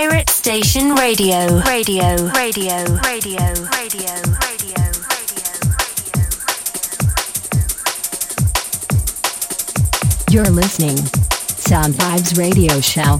[0.00, 1.60] Pirate Station Radio.
[1.60, 2.16] Radio.
[2.28, 2.30] Radio.
[2.32, 2.84] Radio.
[3.04, 3.52] Radio.
[3.76, 4.14] Radio.
[4.40, 4.82] Radio
[10.30, 10.96] You're listening.
[10.96, 13.18] Sound Vibes Radio Show.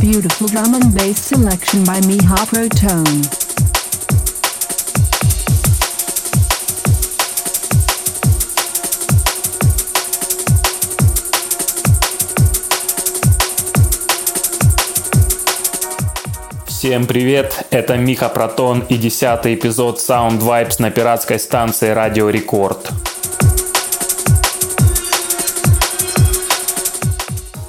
[0.00, 3.45] Beautiful drum and bass selection by Miha Protone.
[16.86, 22.90] Всем привет, это Миха Протон и десятый эпизод Sound Vibes на пиратской станции Радио Рекорд.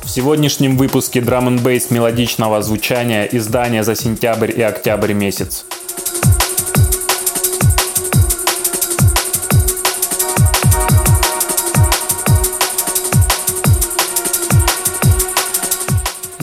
[0.03, 5.65] В сегодняшнем выпуске драм н бейс мелодичного звучания издания за сентябрь и октябрь месяц.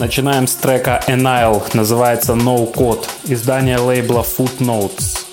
[0.05, 5.24] Начинаем с трека Enile, называется No Code, издание лейбла Footnotes.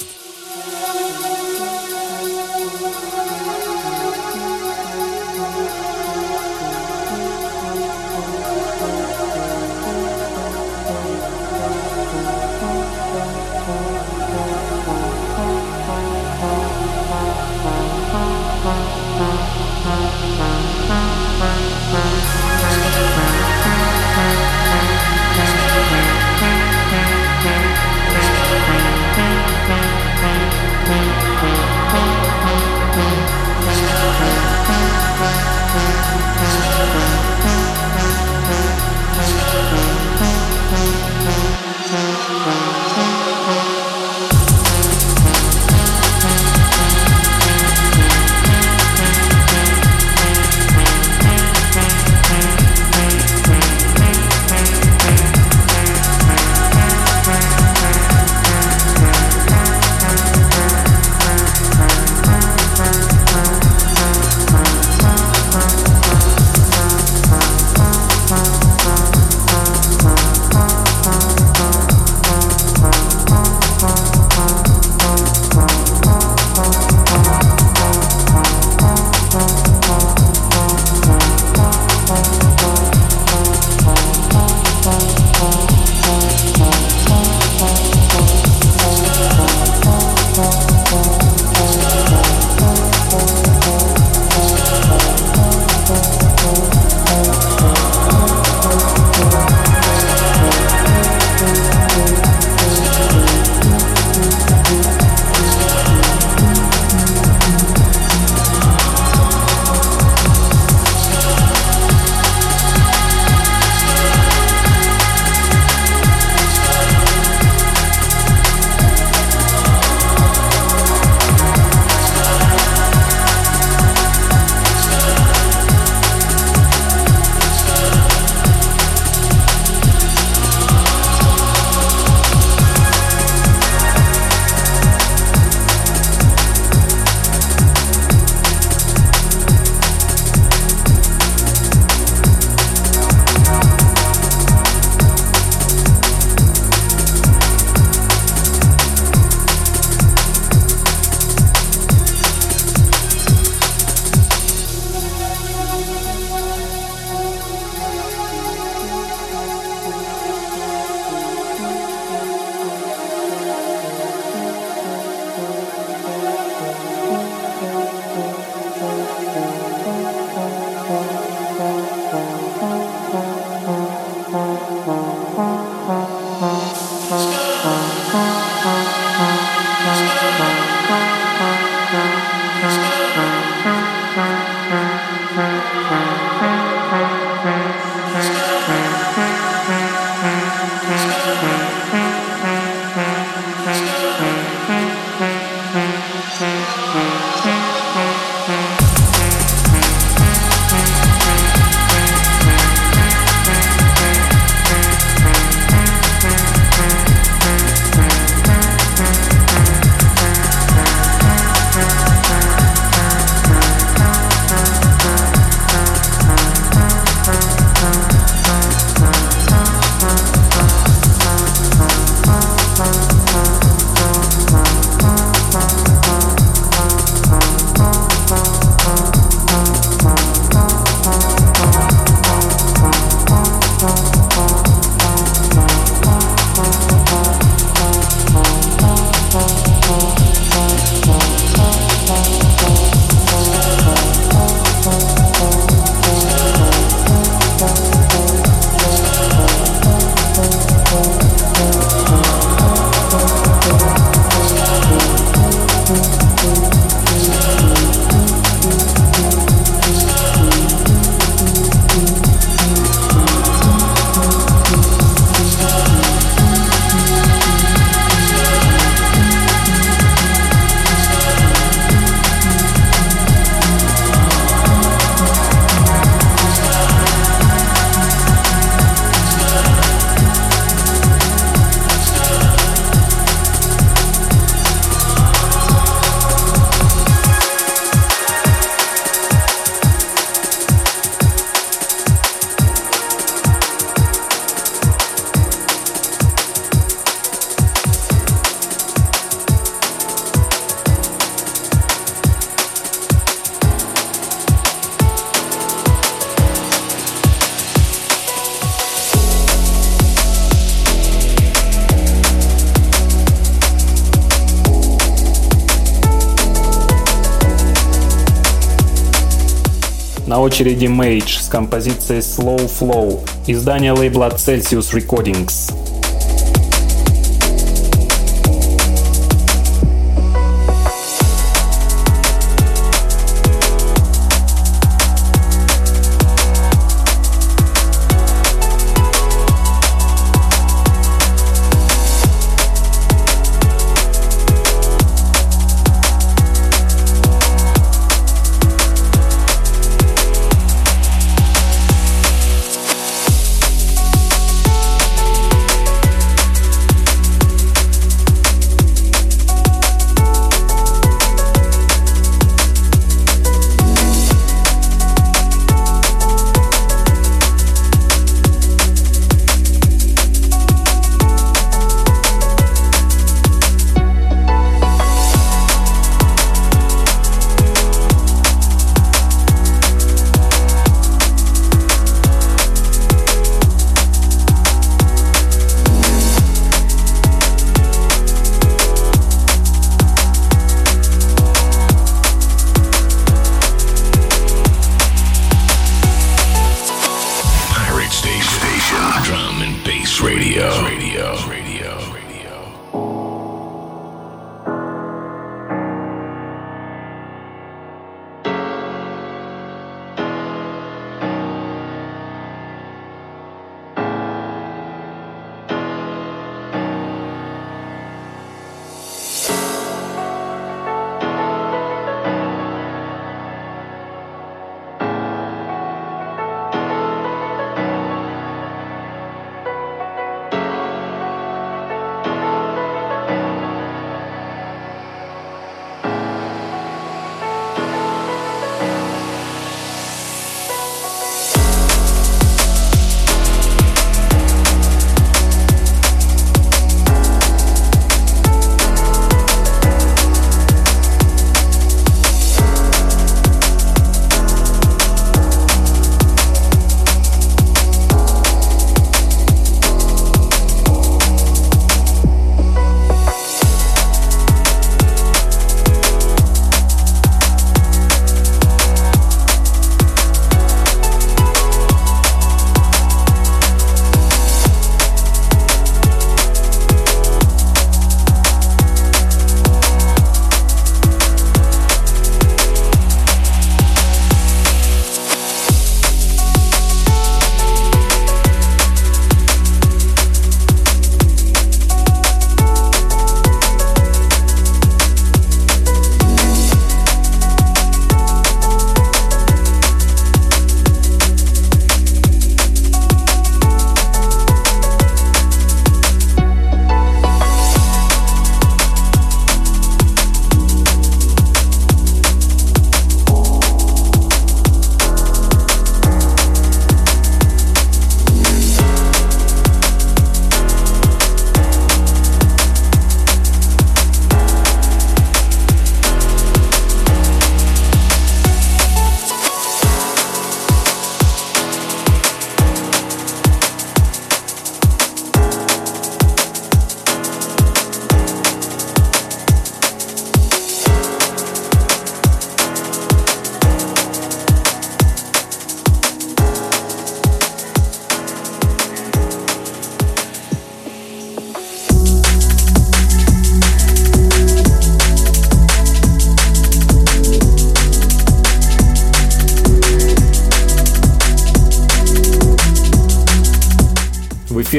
[320.63, 325.62] Очереди Mage с композицией Slow Flow, издание лейбла Celsius Recordings.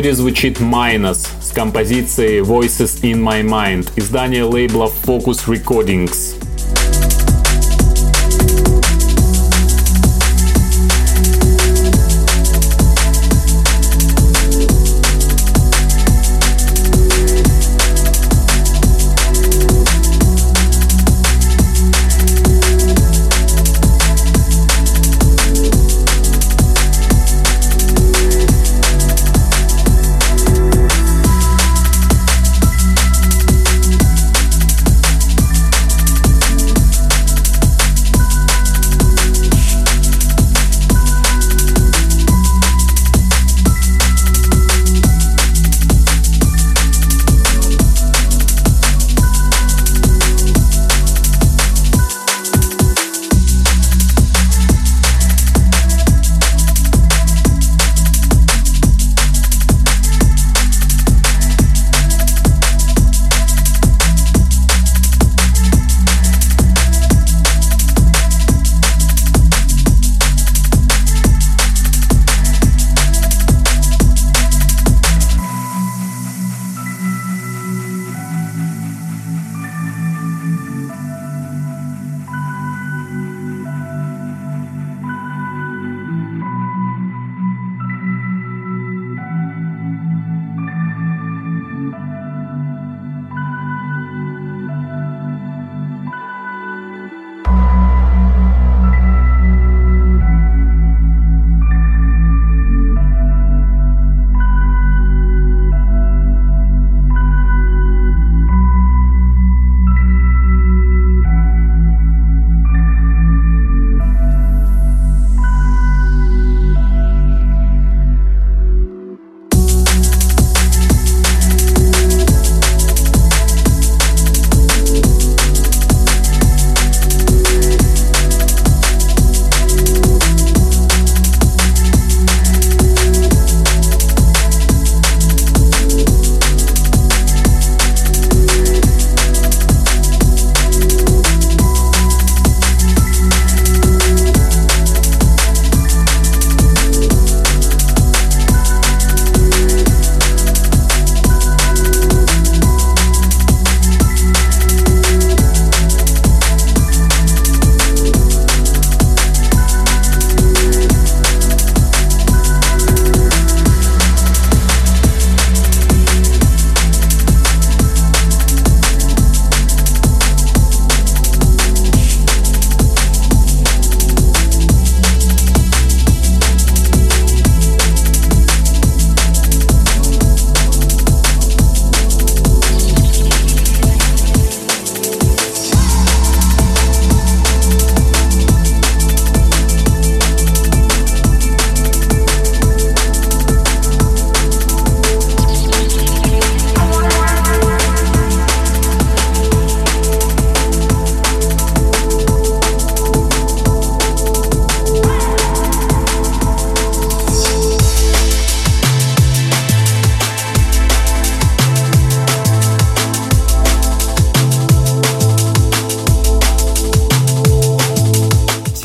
[0.03, 6.35] Эфире звучит Minus с композицией Voices in My Mind, издание лейбла Focus Recordings.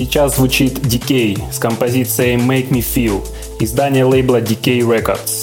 [0.08, 3.22] Сейчас звучит Decay с композицией Make Me Feel,
[3.60, 5.37] издание лейбла Decay Records.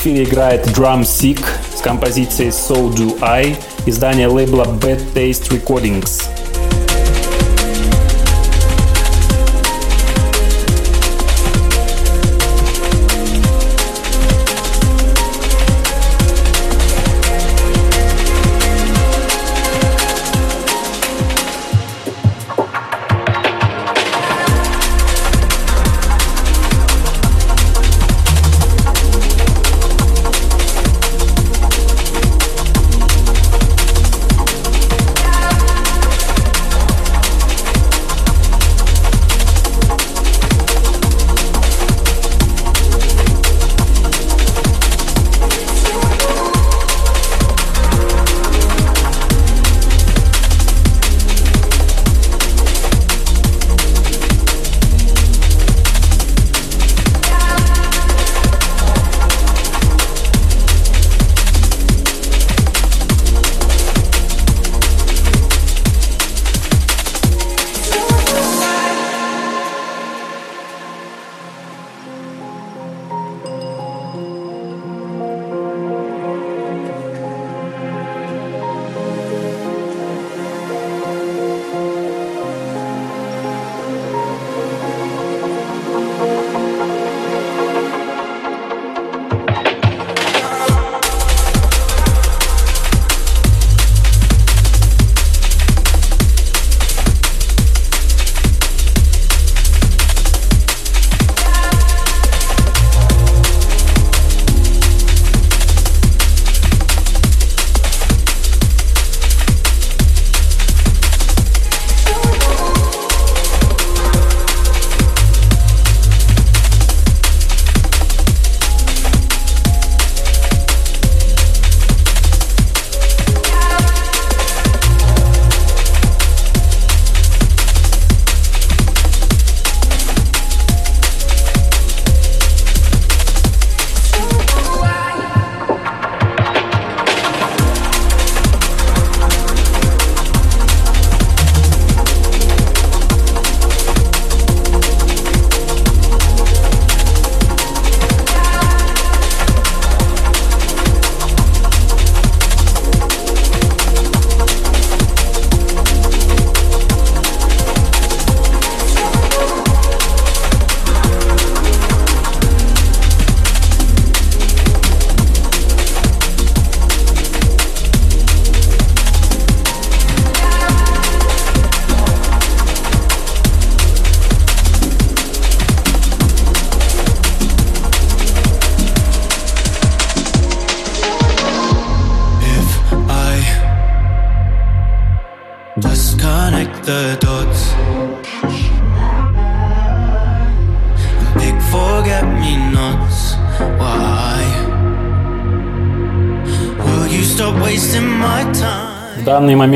[0.00, 1.44] Эфире играет Drum Sick
[1.76, 6.29] с композицией So Do I, издание лейбла Bad Taste Recordings.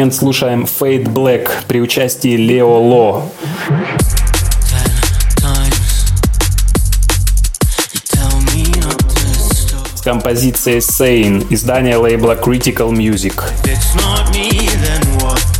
[0.04, 3.22] момент слушаем Fade Black при участии Лео Ло.
[9.96, 13.42] С Sane, издание лейбла Critical Music.
[13.64, 15.53] It's not me, then what?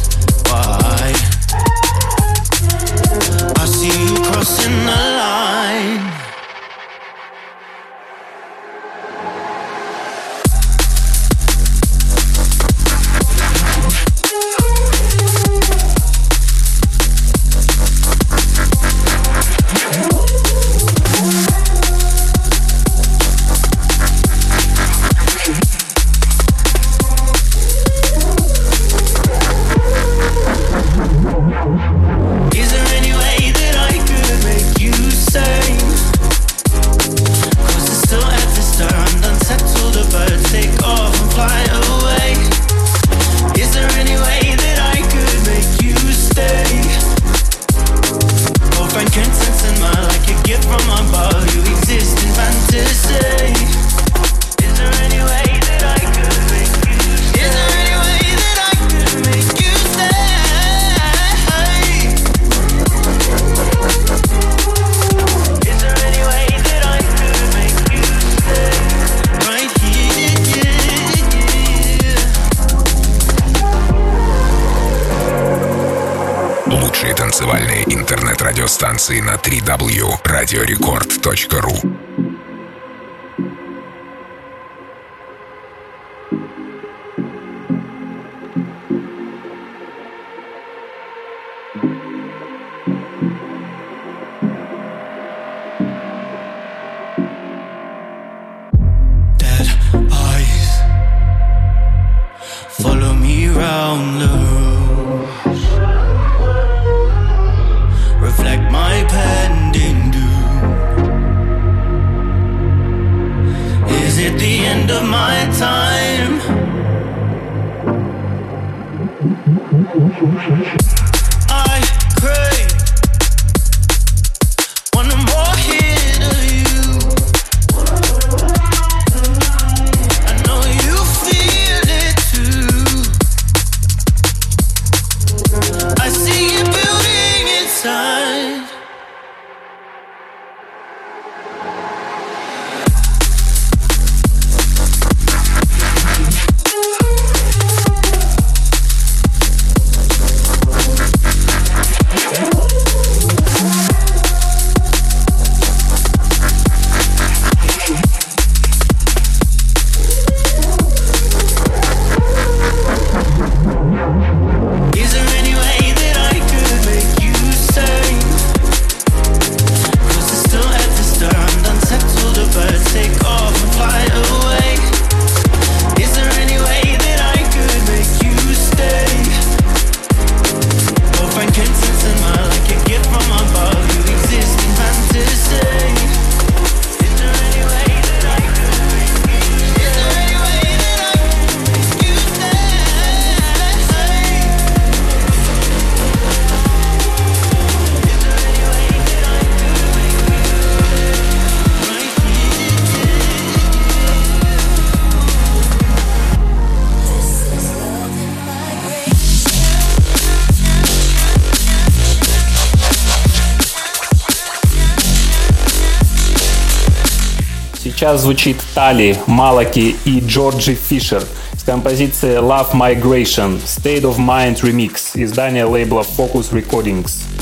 [218.05, 221.23] сейчас звучит Тали, Малаки и Джорджи Фишер
[221.57, 227.34] с композицией Love Migration State of Mind Remix издания лейбла Focus Recordings.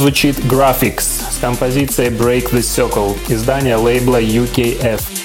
[0.00, 5.19] звучит Graphics с композицией Break the Circle издания лейбла UKF.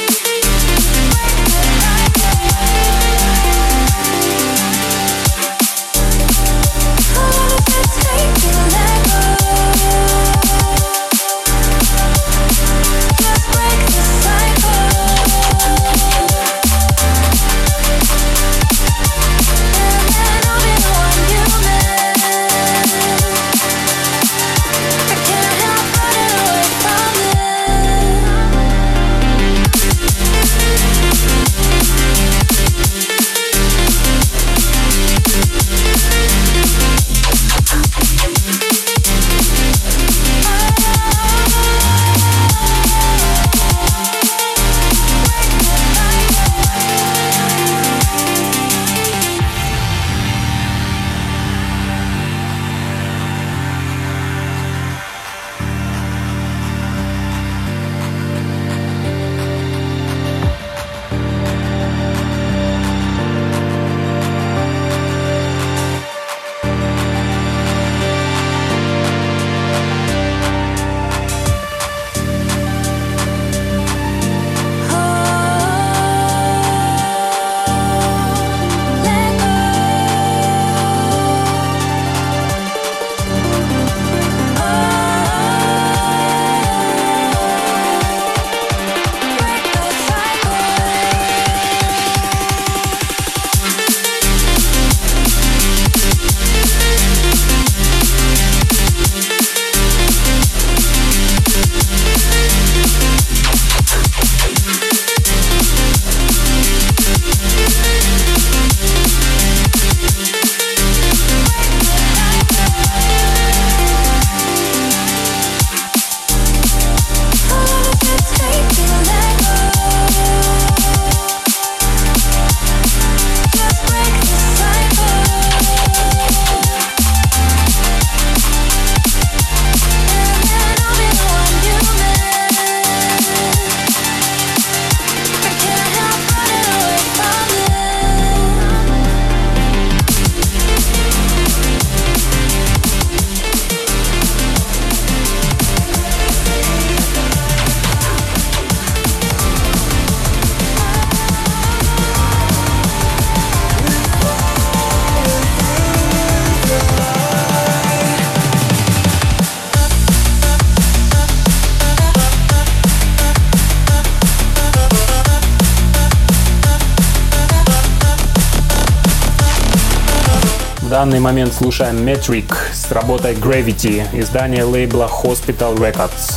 [170.96, 176.35] данный момент слушаем Metric с работой Gravity, издание лейбла Hospital Records.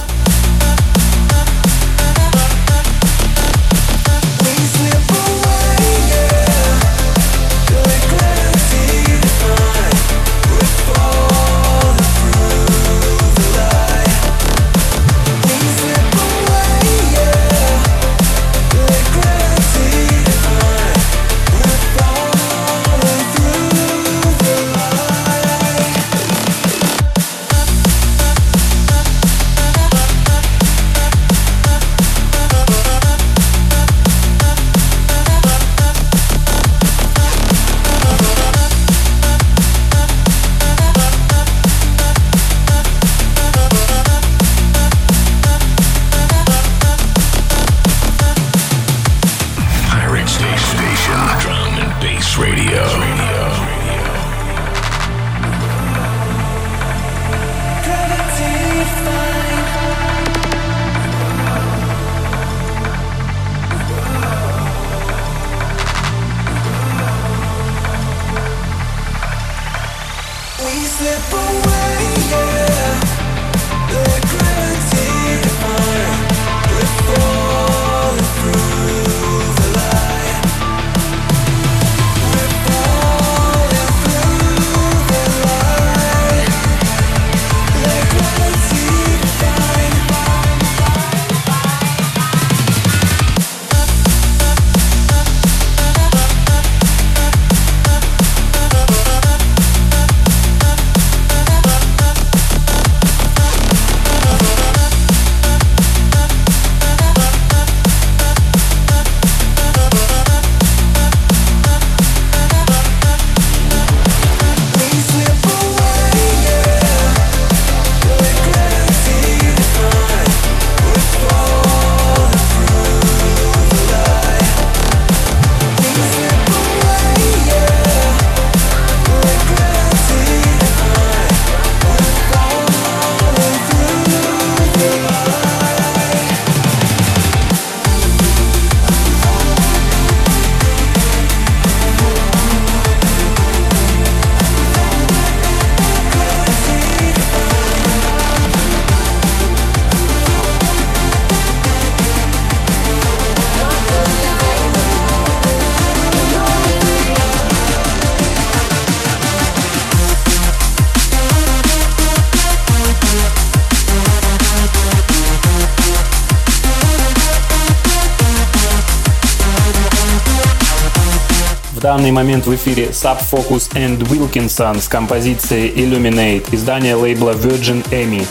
[171.89, 178.27] данный момент в эфире Sub Focus and Wilkinson с композицией Illuminate, издание лейбла Virgin Emmy.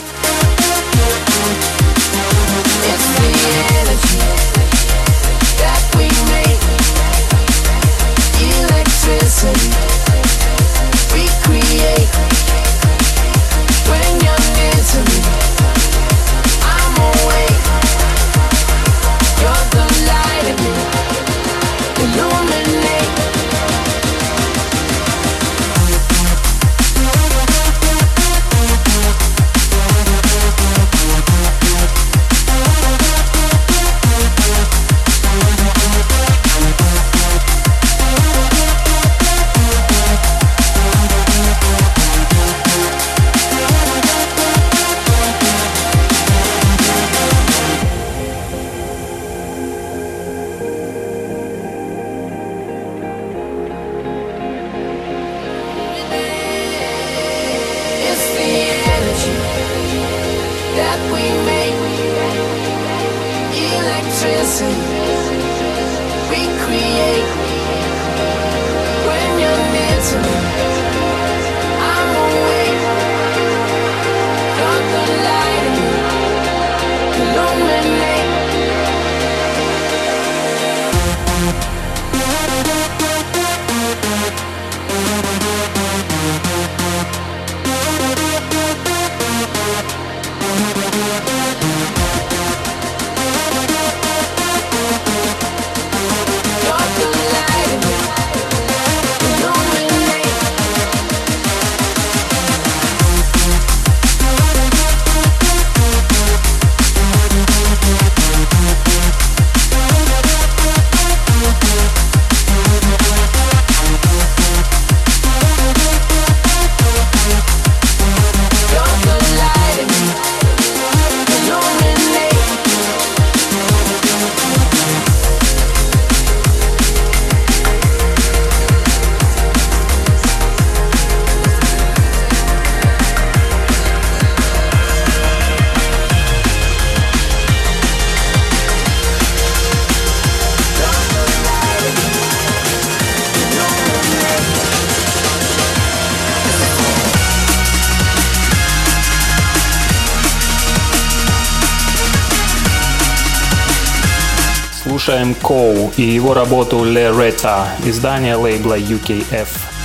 [155.34, 159.77] Коу и его работу «Le Reta» издание лейбла UKF.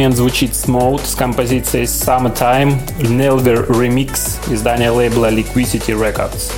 [0.00, 6.50] Момент звучит Smooth с композицией Summertime, Nelver Remix, издание лейбла Liquidity Records.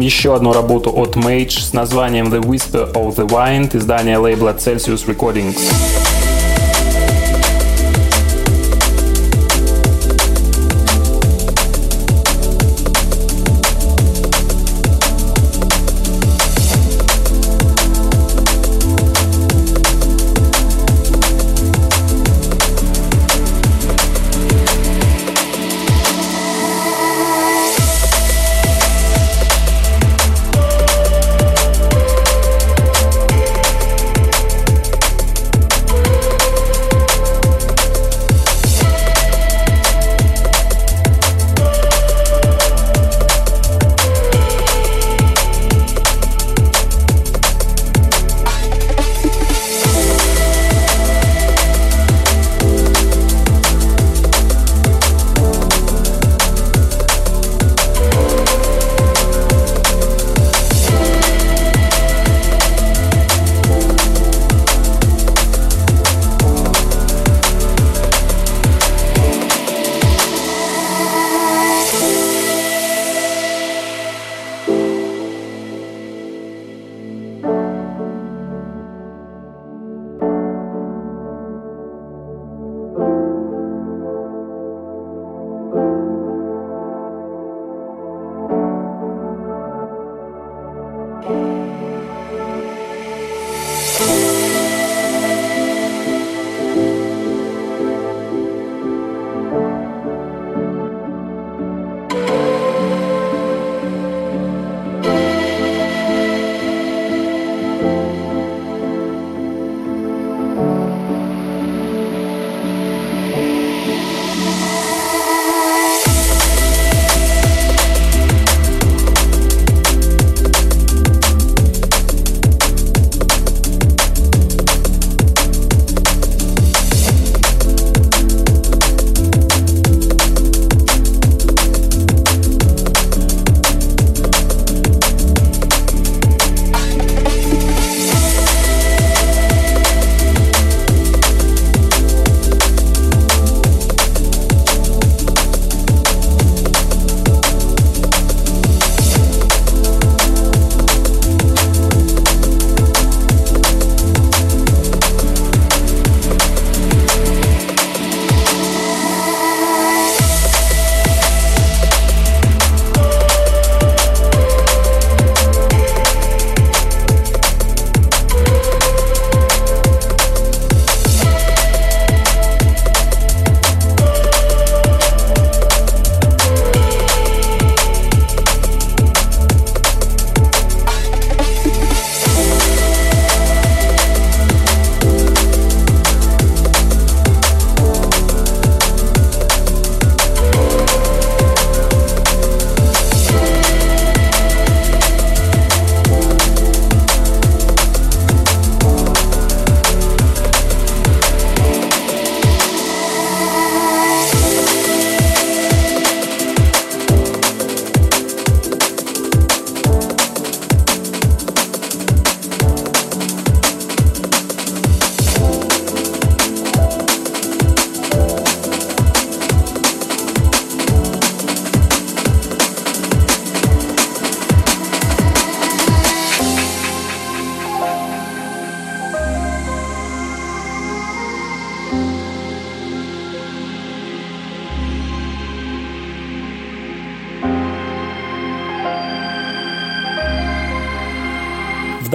[0.00, 4.54] Слушаем еще одну работу от Mage с названием The Whisper of the Wind, издание лейбла
[4.54, 6.19] Celsius Recordings.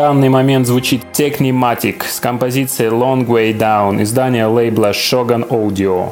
[0.06, 6.12] данный момент звучит Technimatic с композицией Long Way Down, издания лейбла Shogun Audio.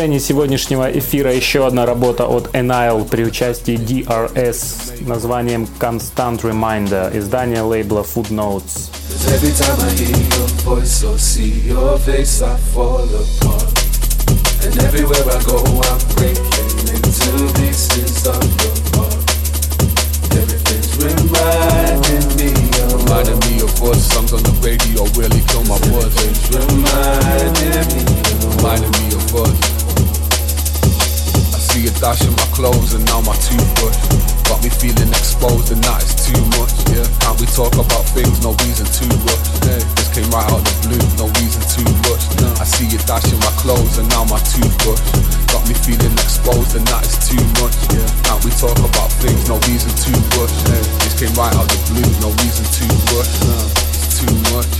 [0.00, 7.14] завершении сегодняшнего эфира еще одна работа от Enile при участии DRS с названием Constant Reminder,
[7.18, 8.88] издание лейбла Footnotes.
[21.00, 26.12] Reminding me of, reminding me of what songs on the radio really kill my buzz.
[26.50, 28.04] Reminding me,
[28.56, 29.79] reminding me of what.
[31.70, 33.94] See a dash in my clothes and now my toothbrush.
[34.50, 36.74] Got me feeling exposed and that is too much.
[36.90, 38.42] Yeah, can't we talk about things?
[38.42, 39.46] No reason to rush.
[39.62, 42.26] Yeah, this came right out the blue, no reason to rush.
[42.58, 44.98] I see a dash in my clothes and now my toothbrush.
[45.54, 47.78] Got me feeling exposed and that is too much.
[47.94, 49.46] Yeah, can't we talk about things?
[49.46, 50.10] No reason to
[50.42, 50.50] rush.
[50.66, 53.30] Yeah, this came right out the blue, no reason to rush.
[53.46, 54.72] Nah, it's too much.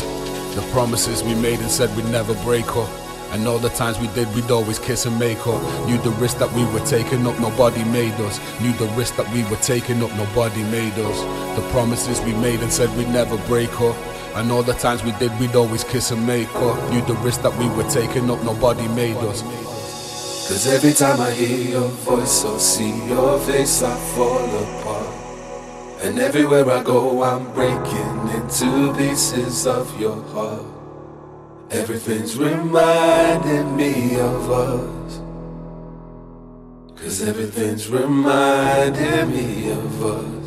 [0.59, 2.91] The promises we made and said we'd never break up.
[3.33, 5.63] And all the times we did, we'd always kiss and make up.
[5.87, 8.41] Knew the risk that we were taking up, nobody made us.
[8.61, 11.21] Knew the risk that we were taking up, nobody made us.
[11.57, 13.97] The promises we made and said we'd never break up.
[14.35, 16.91] And all the times we did, we'd always kiss and make up.
[16.91, 19.43] Knew the risk that we were taking up, nobody made us.
[19.43, 25.21] Cause every time I hear your voice or see your face, I fall apart.
[26.03, 30.80] And everywhere I go, I'm breaking into pieces of your heart.
[31.71, 35.21] Everything's reminding me of us.
[37.01, 40.40] Cause everything's reminding me of us.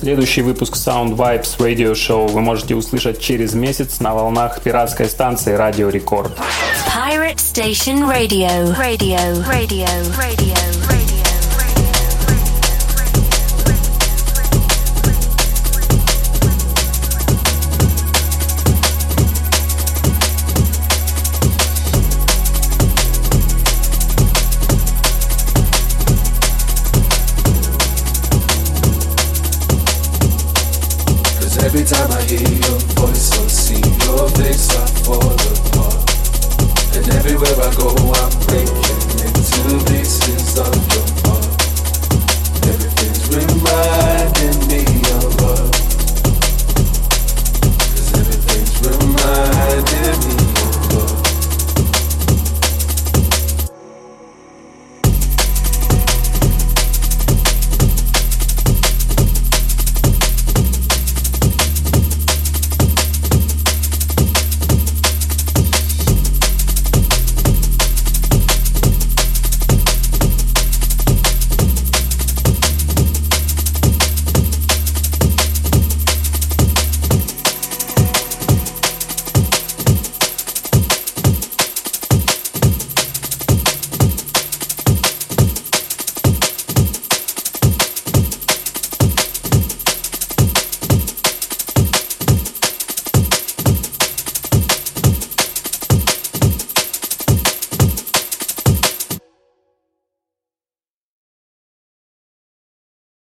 [0.00, 5.52] Следующий выпуск Sound Vibes Radio Show вы можете услышать через месяц на волнах пиратской станции
[5.52, 6.32] Радио Рекорд.
[6.86, 8.74] Pirate Station Radio.
[8.78, 9.18] Radio.
[9.46, 9.86] Radio.
[10.16, 10.16] Radio.
[10.16, 10.99] Radio.